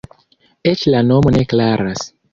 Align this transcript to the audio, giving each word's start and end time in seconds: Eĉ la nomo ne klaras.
Eĉ 0.71 0.87
la 0.95 1.03
nomo 1.11 1.37
ne 1.37 1.45
klaras. 1.53 2.07